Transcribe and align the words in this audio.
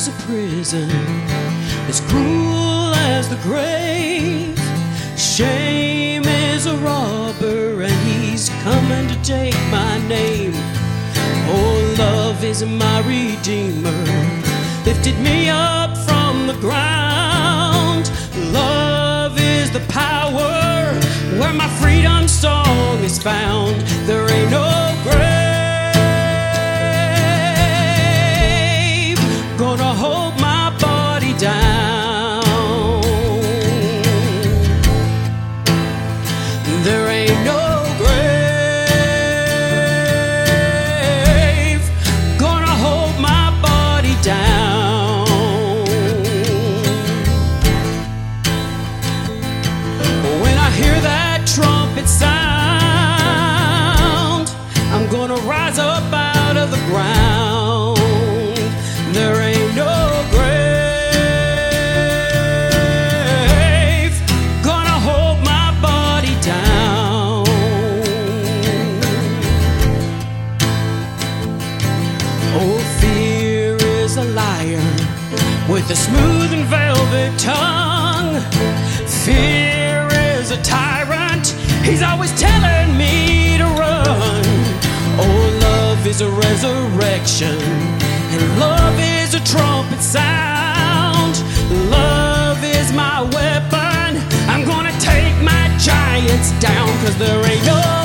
is 0.00 0.08
a 0.08 0.12
prison 0.22 0.88
as 1.86 2.00
cruel 2.08 2.94
as 2.94 3.28
the 3.28 3.36
grave. 3.42 4.58
Shame 5.18 6.24
is 6.24 6.64
a 6.64 6.76
robber, 6.78 7.82
and 7.82 7.92
he's 8.08 8.48
coming 8.62 9.08
to 9.08 9.22
take 9.22 9.54
my 9.70 9.98
name. 10.08 10.52
Oh, 11.52 11.94
love 11.98 12.42
is 12.42 12.64
my 12.64 13.00
redeemer, 13.00 14.04
lifted 14.86 15.18
me 15.18 15.50
up 15.50 15.94
from 16.08 16.46
the 16.46 16.56
ground. 16.60 18.10
Love 18.54 19.38
is 19.38 19.70
the 19.70 19.84
power 19.88 20.94
where 21.38 21.52
my 21.52 21.68
freedom 21.80 22.26
song 22.26 22.96
is 23.04 23.18
found. 23.22 23.76
There 24.06 24.30
ain't 24.30 24.50
no 24.50 24.79
trumpet 52.00 52.08
sound, 52.08 52.40
I'm 54.92 55.08
gonna 55.10 55.36
rise 55.46 55.78
up 55.78 56.12
out 56.12 56.56
of 56.56 56.70
the 56.70 56.78
ground. 56.88 57.98
There 59.12 59.40
ain't 59.40 59.74
no 59.74 60.24
grave 60.30 60.50
gonna 64.62 64.98
hold 65.08 65.44
my 65.44 65.74
body 65.82 66.34
down. 66.42 67.44
Oh, 72.54 72.78
fear 73.00 73.76
is 73.76 74.16
a 74.16 74.24
liar 74.24 74.82
with 75.68 75.90
a 75.90 75.96
smooth 75.96 76.52
and 76.52 76.64
velvet 76.64 77.38
tongue. 77.38 78.40
Fear 79.24 79.79
he's 81.90 82.02
always 82.02 82.32
telling 82.40 82.96
me 82.96 83.58
to 83.58 83.64
run. 83.64 84.44
Oh, 85.18 85.58
love 85.62 86.06
is 86.06 86.20
a 86.20 86.30
resurrection, 86.30 87.58
and 88.32 88.60
love 88.60 88.96
is 88.98 89.34
a 89.34 89.42
trumpet 89.44 90.00
sound. 90.00 91.42
Love 91.90 92.62
is 92.62 92.92
my 92.92 93.22
weapon, 93.22 94.08
I'm 94.48 94.64
gonna 94.64 94.96
take 95.00 95.36
my 95.42 95.64
giants 95.78 96.52
down, 96.60 96.88
cause 97.02 97.16
there 97.18 97.44
ain't 97.50 97.66
no 97.66 97.99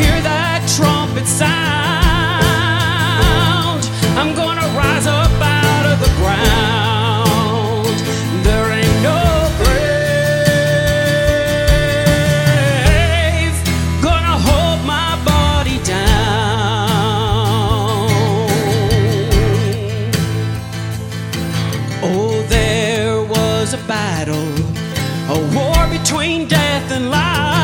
hear 0.00 0.18
that 0.22 0.60
trumpet 0.76 1.26
sound, 1.26 1.48
I'm 4.18 4.32
gonna 4.34 4.68
rise 4.82 5.06
up 5.06 5.32
out 5.40 5.86
of 5.92 5.98
the 6.04 6.10
ground. 6.20 7.96
There 8.46 8.68
ain't 8.78 8.98
no 9.10 9.22
grave 9.60 9.88
gonna 14.08 14.36
hold 14.48 14.80
my 14.86 15.10
body 15.24 15.78
down. 15.82 16.48
Oh, 22.02 22.42
there 22.48 23.18
was 23.24 23.74
a 23.74 23.80
battle, 23.94 24.50
a 25.34 25.38
war 25.56 25.80
between 25.98 26.46
death 26.46 26.90
and 26.92 27.10
life, 27.10 27.57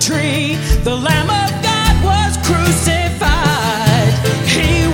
tree, 0.00 0.56
the 0.84 0.94
Lamb 0.94 1.28
of 1.28 1.50
God 1.62 1.94
was 2.04 2.36
crucified. 2.46 4.12
He 4.46 4.87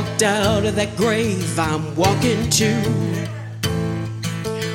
walked 0.00 0.22
out 0.22 0.64
of 0.64 0.76
that 0.76 0.96
grave, 0.96 1.58
I'm 1.58 1.94
walking 1.94 2.48
too. 2.48 2.80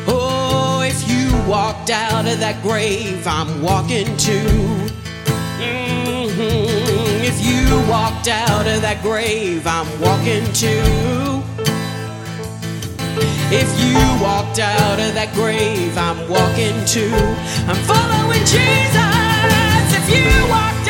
Oh, 0.08 0.84
if 0.86 1.10
you 1.10 1.36
walked 1.50 1.90
out 1.90 2.28
of 2.28 2.40
that 2.42 2.62
grave, 2.62 3.26
I'm 3.26 3.64
walking 3.64 4.06
too. 4.18 4.92
Mhm. 5.60 7.24
If 7.24 7.44
you 7.44 7.80
walked 7.90 8.28
out 8.28 8.68
of 8.68 8.82
that 8.84 9.02
grave, 9.02 9.66
I'm 9.66 9.90
walking 10.00 10.46
too. 10.54 11.42
If 13.50 13.70
you 13.84 13.98
walked 14.22 14.60
out 14.60 15.00
of 15.00 15.16
that 15.16 15.34
grave, 15.34 15.98
I'm 15.98 16.20
walking 16.30 16.78
too. 16.86 17.16
I'm 17.68 17.82
following 17.92 18.46
Jesus. 18.46 19.88
If 20.00 20.06
you 20.16 20.28
walked 20.50 20.85